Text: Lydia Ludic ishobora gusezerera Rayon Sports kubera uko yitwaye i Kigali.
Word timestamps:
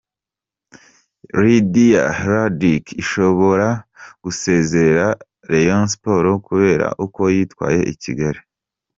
Lydia 1.43 2.03
Ludic 2.27 2.85
ishobora 3.01 3.67
gusezerera 4.23 5.07
Rayon 5.51 5.85
Sports 5.93 6.39
kubera 6.47 6.87
uko 7.05 7.21
yitwaye 7.35 7.79
i 7.93 7.95
Kigali. 8.01 8.39